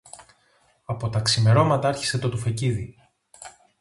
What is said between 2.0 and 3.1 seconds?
το τουφεκίδι